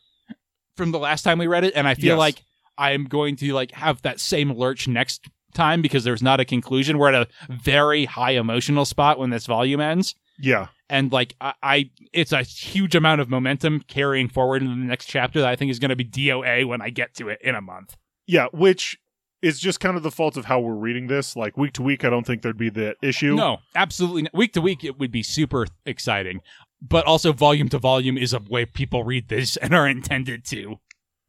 [0.76, 2.20] from the last time we read it, and I feel Yes.
[2.20, 2.44] like
[2.78, 6.98] I'm going to like have that same lurch next time because there's not a conclusion.
[6.98, 10.16] We're at a very high emotional spot when this volume ends.
[10.40, 10.68] Yeah.
[10.90, 15.06] and like I, I it's a huge amount of momentum carrying forward into the next
[15.06, 17.54] chapter that I think is going to be DOA when I get to it in
[17.54, 17.96] a month.
[18.26, 18.98] Yeah, which
[19.44, 21.36] is just kind of the fault of how we're reading this.
[21.36, 23.36] Like week to week, I don't think there'd be the issue.
[23.36, 24.34] No, absolutely not.
[24.34, 26.42] Week to week, it would be super exciting,
[26.82, 30.80] but also volume to volume is a way people read this and are intended to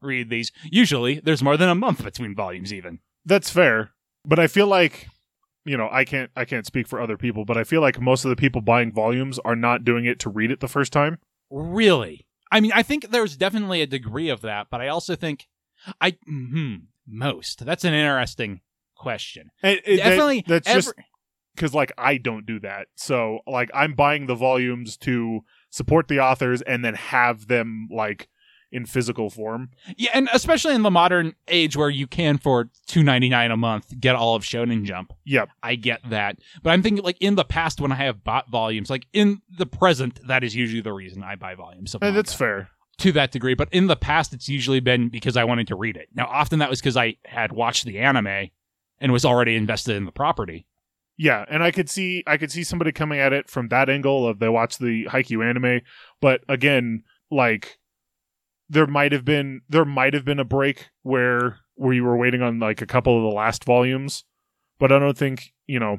[0.00, 0.52] read these.
[0.62, 3.00] Usually, there's more than a month between volumes, even.
[3.26, 3.90] That's fair,
[4.24, 5.08] but I feel like
[5.64, 8.24] you know I can't I can't speak for other people, but I feel like most
[8.24, 11.18] of the people buying volumes are not doing it to read it the first time.
[11.50, 12.26] Really?
[12.52, 15.48] I mean, I think there's definitely a degree of that, but I also think
[16.00, 17.64] I hmm, most.
[17.64, 18.60] That's an interesting
[18.96, 19.50] question.
[19.62, 20.94] And it- that- definitely, that's every- just
[21.54, 22.88] because like I don't do that.
[22.96, 25.40] So like I'm buying the volumes to
[25.70, 28.28] support the authors and then have them like
[28.72, 29.70] in physical form.
[29.96, 33.56] Yeah, and especially in the modern age where you can for two ninety nine a
[33.56, 35.12] month get all of Shonen Jump.
[35.24, 35.50] Yep.
[35.62, 38.90] I get that, but I'm thinking like in the past when I have bought volumes,
[38.90, 41.94] like in the present, that is usually the reason I buy volumes.
[41.94, 42.70] Of that's fair.
[42.98, 43.54] To that degree.
[43.54, 46.08] But in the past, it's usually been because I wanted to read it.
[46.14, 48.50] Now, often that was because I had watched the anime
[48.98, 50.66] and was already invested in the property.
[51.16, 54.26] Yeah, and I could see I could see somebody coming at it from that angle
[54.26, 55.82] of they watch the Haikyuu anime,
[56.20, 57.78] but again, like
[58.68, 62.42] there might have been there might have been a break where where you were waiting
[62.42, 64.24] on like a couple of the last volumes,
[64.80, 65.98] but I don't think you know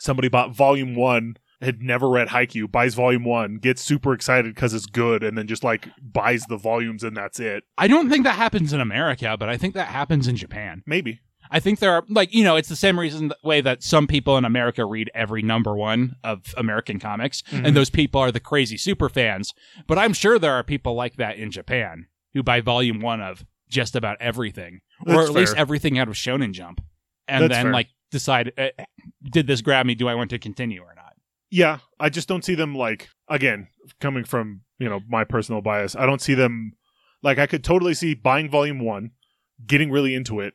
[0.00, 4.74] somebody bought volume one had never read Haikyuu buys volume one gets super excited because
[4.74, 8.24] it's good and then just like buys the volumes and that's it I don't think
[8.24, 10.82] that happens in America, but I think that happens in Japan.
[10.86, 13.82] maybe I think there are like you know it's the same reason the way that
[13.84, 17.66] some people in America read every number one of American comics, Mhm.
[17.68, 19.54] and those people are the crazy super fans.
[19.86, 23.44] But I'm sure there are people like that in Japan who buy volume one of
[23.68, 26.80] just about everything, or That's at least everything out of Shonen Jump,
[27.28, 27.72] and That's then fair.
[27.72, 28.68] like decide uh,
[29.30, 29.94] did this grab me?
[29.94, 30.94] Do I want to continue or?
[31.56, 35.96] Yeah, I just don't see them like again coming from you know my personal bias.
[35.96, 36.72] I don't see them
[37.22, 39.12] like I could totally see buying volume one,
[39.66, 40.52] getting really into it,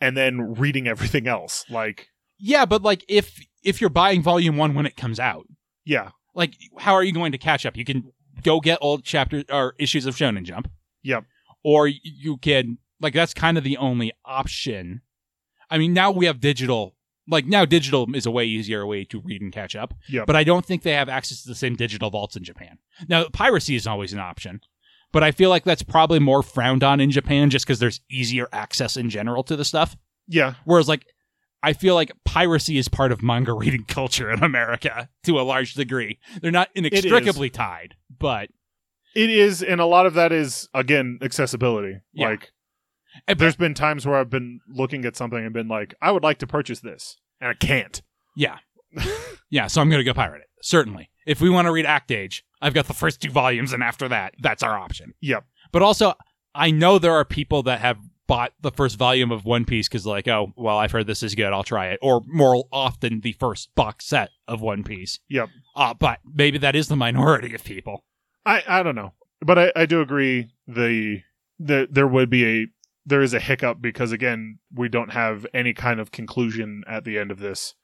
[0.00, 1.66] and then reading everything else.
[1.68, 2.08] Like,
[2.38, 5.46] Yeah, but like if if you're buying volume one when it comes out,
[5.84, 7.76] yeah, like how are you going to catch up?
[7.76, 8.10] You can
[8.42, 10.70] go get old chapters or issues of Shonen Jump.
[11.02, 11.24] Yep.
[11.62, 15.02] Or you can like that's kind of the only option.
[15.68, 16.96] I mean, now we have digital.
[17.26, 19.94] Like now, digital is a way easier way to read and catch up.
[20.08, 20.26] Yep.
[20.26, 22.78] But I don't think they have access to the same digital vaults in Japan.
[23.08, 24.60] Now, piracy is always an option,
[25.12, 28.48] but I feel like that's probably more frowned on in Japan just because there's easier
[28.52, 29.96] access in general to the stuff.
[30.28, 31.06] yeah, Whereas, like,
[31.62, 35.72] I feel like piracy is part of manga reading culture in America to a large
[35.74, 36.18] degree.
[36.42, 38.50] They're not inextricably tied, but
[39.14, 42.00] it is, and a lot of that is again accessibility.
[42.12, 42.28] Yeah.
[42.28, 42.50] Like,
[43.26, 46.22] but- there's been times where I've been looking at something and been like, I would
[46.22, 48.02] like to purchase this, and I can't.
[48.36, 48.58] yeah,
[49.50, 49.66] yeah.
[49.66, 50.48] So I'm gonna go pirate it.
[50.62, 53.82] Certainly, if we want to read Act Age, I've got the first two volumes, and
[53.82, 55.12] after that, that's our option.
[55.20, 55.44] Yep.
[55.72, 56.14] But also,
[56.54, 60.06] I know there are people that have bought the first volume of One Piece because,
[60.06, 61.98] like, oh, well, I've heard this is good, I'll try it.
[62.00, 65.18] Or more often, the first box set of One Piece.
[65.28, 65.50] Yep.
[65.76, 68.04] Uh, but maybe that is the minority of people.
[68.46, 71.20] I I don't know, but I I do agree the
[71.58, 72.66] the there would be a
[73.06, 77.18] there is a hiccup because again we don't have any kind of conclusion at the
[77.18, 77.74] end of this,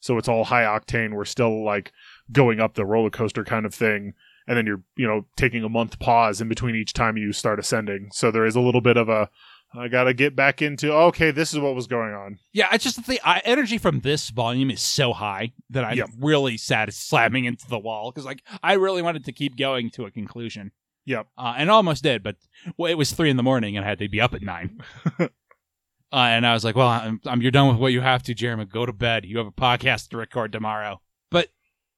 [0.00, 1.12] so it's all high octane.
[1.14, 1.92] We're still like
[2.32, 4.14] going up the roller coaster kind of thing,
[4.46, 7.58] and then you're you know taking a month pause in between each time you start
[7.58, 8.08] ascending.
[8.12, 9.28] So there is a little bit of a
[9.72, 12.38] I gotta get back into okay, this is what was going on.
[12.52, 16.08] Yeah, it's just the uh, energy from this volume is so high that I'm Yep.
[16.18, 19.90] really sad it's slamming into the wall because, like, I really wanted to keep going
[19.90, 20.72] to a conclusion.
[21.06, 21.26] Yep.
[21.36, 22.36] Uh, and almost did, but
[22.76, 24.80] well, it was three in the morning and I had to be up at nine.
[25.20, 25.28] uh,
[26.12, 28.64] and I was like, "Well, I'm, I'm, you're done with what you have to, Jeremy.
[28.66, 29.24] Go to bed.
[29.24, 31.48] You have a podcast to record tomorrow." But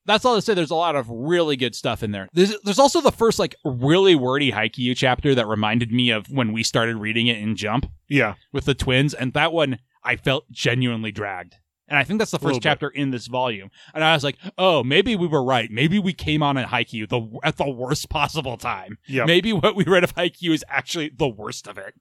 [0.07, 0.55] that's all to say.
[0.55, 2.29] There's a lot of really good stuff in there.
[2.33, 6.53] There's, there's also the first like really wordy Haikyuu chapter that reminded me of when
[6.53, 8.35] we started reading it in Jump Yeah.
[8.53, 11.57] with the twins, and that one I felt genuinely dragged.
[11.93, 13.71] And I think that's the first chapter in this volume.
[13.93, 15.71] And I was like, oh, maybe we were right.
[15.71, 18.97] Maybe we came on at Haikyuu the at the worst possible time.
[19.07, 19.27] Yeah.
[19.27, 21.93] Maybe what we read of Haikyuu is actually the worst of it.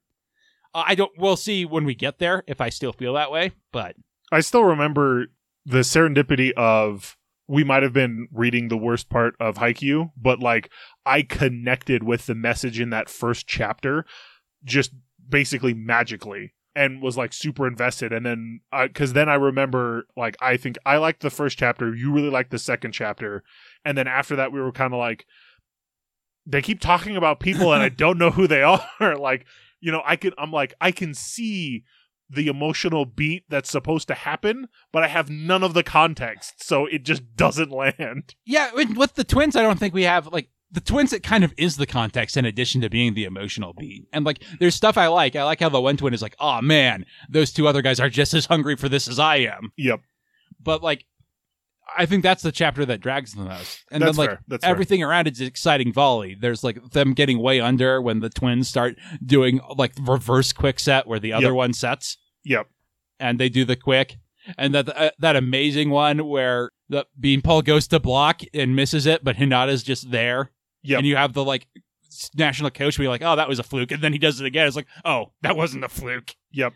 [0.72, 1.12] Uh, I don't.
[1.18, 3.52] We'll see when we get there if I still feel that way.
[3.70, 3.96] But
[4.32, 5.26] I still remember
[5.66, 10.70] the serendipity of we might have been reading the worst part of Haikyuu, but like
[11.04, 14.06] I connected with the message in that first chapter
[14.64, 14.92] just
[15.28, 20.56] basically magically and was like super invested and then because then i remember like i
[20.56, 23.42] think i liked the first chapter you really liked the second chapter
[23.84, 25.26] and then after that we were kind of like
[26.46, 28.62] they keep talking about people and i don't know who they
[29.00, 29.44] are like
[29.80, 31.84] you know i can i'm like i can see
[32.30, 36.86] the emotional beat that's supposed to happen but i have none of the context so
[36.86, 38.34] it just doesn't land.
[38.46, 41.12] Yeah, with the twins, I don't think we have like the twins.
[41.12, 44.06] It kind of is the context in addition to being the emotional beat.
[44.12, 45.36] And like, there's stuff I like.
[45.36, 48.08] I like how the one twin is like, oh man, those two other guys are
[48.10, 49.72] just as hungry for this as I am.
[49.76, 50.00] yep
[50.60, 51.04] But like,
[51.94, 53.84] I think that's the chapter that drags the most.
[53.90, 54.40] And That's then like fair.
[54.48, 54.70] That's fair.
[54.70, 56.34] everything around it's exciting volley.
[56.40, 61.06] There's like them getting way under when the twins start doing like reverse quick set
[61.06, 61.54] where the other Yep.
[61.54, 62.66] one sets yep
[63.20, 64.16] and they do the quick.
[64.56, 69.22] And that uh, that amazing one where the Beanpole goes to block and misses it,
[69.22, 70.50] but Hinata's just there.
[70.82, 70.98] Yep.
[70.98, 71.66] And you have the like
[72.34, 74.66] national coach be like, "Oh, that was a fluke," and then he does it again.
[74.66, 76.72] It's like, "Oh, that wasn't a fluke." Yep.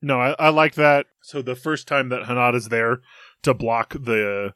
[0.00, 1.06] No, I, I like that.
[1.22, 3.00] So the first time that Hinata's there
[3.42, 4.54] to block the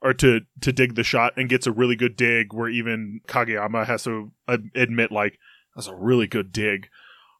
[0.00, 3.86] or to to dig the shot and gets a really good dig where even Kageyama
[3.86, 4.32] has to
[4.74, 5.38] admit like
[5.74, 6.88] that's a really good dig.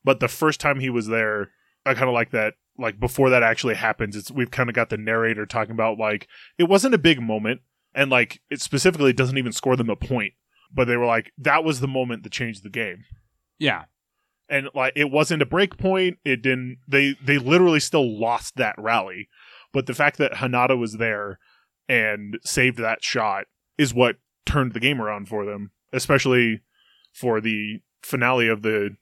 [0.04, 1.50] But the first time he was there,
[1.84, 4.90] I kind of like that like before that actually happens, it's we've kind of got
[4.90, 7.60] the narrator talking about like it wasn't a big moment
[7.94, 10.34] and like it specifically doesn't even score them a point.
[10.72, 13.04] But they were like that was the moment that changed the game.
[13.58, 13.84] Yeah,
[14.48, 16.18] and like it wasn't a break point.
[16.24, 19.28] It didn't they they literally still lost that rally.
[19.72, 21.38] But the fact that Hinata was there
[21.88, 23.44] and saved that shot
[23.76, 26.60] is what turned the game around for them especially
[27.12, 28.96] for the finale of the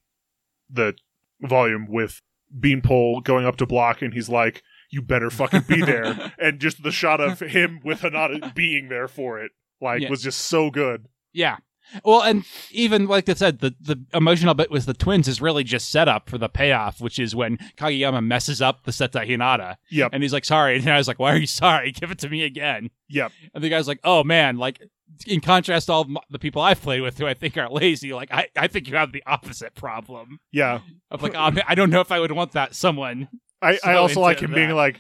[0.71, 0.95] the
[1.41, 2.21] volume with
[2.61, 6.33] beanpole going up to block and he's like you better fucking be there.
[6.39, 9.51] And just the shot of him with Hinata being there for it
[9.81, 10.11] like Yeah.
[10.11, 11.59] was just so good yeah.
[12.05, 15.63] Well, and even like I said, the the emotional bit with the twins is really
[15.63, 19.77] just set up for the payoff, which is when Kageyama messes up the Seta Hinata,
[19.91, 21.93] yep and he's like, "Sorry," and I was like, "Why are you sorry?
[21.93, 24.81] Give it to me again." yep And the guy's like, "Oh man, like."
[25.27, 28.31] In contrast to all the people I've played with who I think are lazy, like
[28.31, 31.89] I, I think you have the opposite problem yeah of like, oh man, I don't
[31.89, 33.29] know if I would want that someone.
[33.63, 34.99] I, I also like him being like,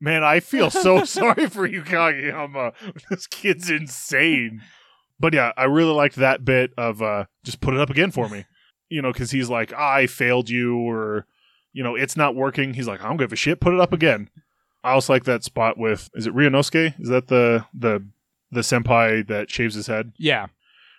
[0.00, 2.72] man, I feel so sorry for you, Kageyama.
[3.10, 4.62] This kid's insane.
[5.22, 8.28] But yeah, I really liked that bit of uh, just put it up again for
[8.28, 8.44] me.
[8.90, 11.26] You know, because he's like, I failed you, or,
[11.72, 12.74] you know, it's not working.
[12.74, 14.28] He's like, I don't give a shit, put it up again.
[14.82, 17.00] I also like that spot with, is it Ryunosuke?
[17.00, 18.04] Is that the, the,
[18.50, 20.12] the senpai that shaves his head?
[20.18, 20.48] Yeah,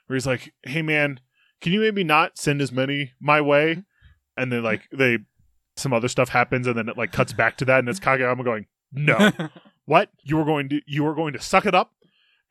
[0.07, 1.19] where he's like, "Hey man,
[1.61, 3.83] can you maybe not send as many my way?"
[4.37, 5.19] And then like they
[5.75, 8.43] some other stuff happens, and then it like cuts back to that, and it's Kageyama
[8.43, 9.31] going, "No,
[9.85, 10.09] what?
[10.23, 11.93] You were going to you were going to suck it up,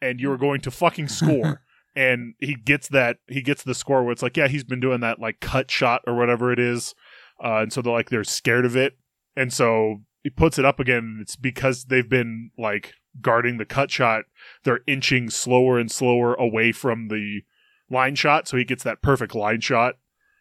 [0.03, 1.63] and you are going to fucking score."
[1.95, 5.01] and he gets that he gets the score where it's like, yeah, he's been doing
[5.01, 6.95] that like cut shot or whatever it is,
[7.43, 8.97] uh, and so they're like they're scared of it,
[9.37, 10.99] and so he puts it up again.
[10.99, 14.25] And it's because they've been like guarding the cut shot
[14.65, 17.43] they're inching slower and slower away from the
[17.91, 19.97] line shot so he gets that perfect line shot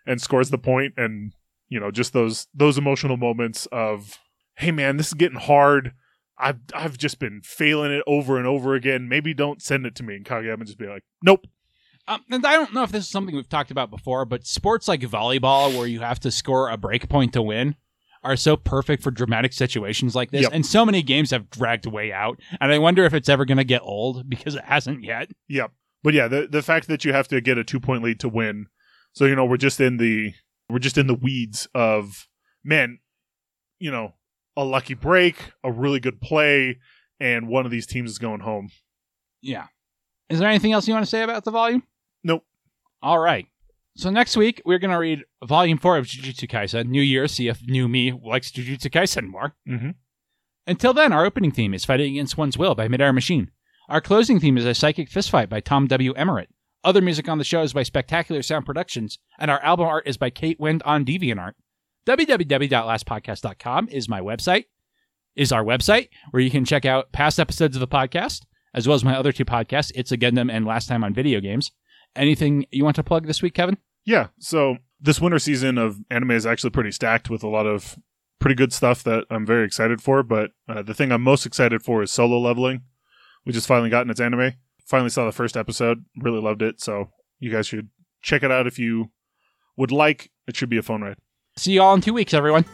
[0.06, 1.34] and scores the point and
[1.68, 4.20] you know just those those emotional moments of
[4.56, 5.94] hey man this is getting hard
[6.38, 10.04] i've i've just been failing it over and over again maybe don't send it to
[10.04, 11.46] me and kageyama just be like nope
[12.08, 14.88] um, and I don't know if this is something we've talked about before, but sports
[14.88, 17.76] like volleyball, where you have to score a break point to win,
[18.24, 20.44] are so perfect for dramatic situations like this.
[20.44, 20.52] Yep.
[20.54, 23.58] And so many games have dragged way out, and I wonder if it's ever going
[23.58, 25.30] to get old because it hasn't yet.
[25.48, 25.72] Yep.
[26.04, 28.30] But yeah, the the fact that you have to get a two point lead to
[28.30, 28.68] win.
[29.14, 30.34] So you know we're just in the
[30.70, 32.28] we're just in the weeds of
[32.64, 33.00] man,
[33.80, 34.14] you know,
[34.58, 36.80] a lucky break, a really good play,
[37.20, 38.70] and one of these teams is going home.
[39.42, 39.68] Yeah.
[40.30, 41.84] Is there anything else you want to say about the volume?
[42.24, 42.46] Nope.
[43.02, 43.48] All right.
[43.98, 46.88] So next week we're going to read Volume Four of Jujutsu Kaisen.
[46.88, 49.56] New Year, see if New Me likes Jujutsu Kaisen more.
[49.68, 49.96] Mhm.
[50.68, 53.52] Until then, our opening theme is "Fighting Against One's Will" by Midair Machine.
[53.90, 56.14] Our closing theme is "A Psychic Fistfight" by Tom W.
[56.14, 56.50] Emmerich.
[56.84, 60.18] Other music on the show is by Spectacular Sound Productions, and our album art is
[60.18, 61.54] by Kate Wind on DeviantArt.
[62.08, 64.66] www.lastpodcast.com is my website,
[65.36, 68.42] is our website where you can check out past episodes of the podcast,
[68.74, 71.40] as well as my other two podcasts, It's a Gundam and Last Time on Video
[71.40, 71.72] Games.
[72.16, 73.78] Anything you want to plug this week, Kevin?
[74.06, 74.28] Yeah.
[74.40, 77.98] So this winter season of anime is actually pretty stacked with a lot of
[78.40, 80.24] pretty good stuff that I'm very excited for.
[80.24, 82.82] But uh, the thing I'm most excited for is solo leveling,
[83.46, 84.54] We just finally gotten its anime.
[84.86, 86.04] Finally saw the first episode.
[86.18, 86.82] Really loved it.
[86.82, 87.90] So you guys should
[88.22, 89.12] check it out if you
[89.78, 90.32] would like.
[90.48, 91.18] It should be a fun ride.
[91.58, 92.66] See you all in two weeks, everyone.